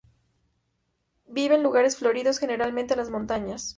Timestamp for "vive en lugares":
1.27-1.95